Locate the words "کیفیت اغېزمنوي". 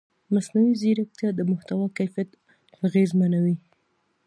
1.97-3.55